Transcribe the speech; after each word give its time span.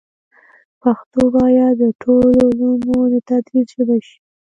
پښتو 0.81 1.21
باید 1.37 1.73
د 1.81 1.83
ټولو 2.01 2.39
علومو 2.49 2.99
د 3.13 3.15
تدریس 3.29 3.67
ژبه 3.75 3.97
شي. 4.05 4.17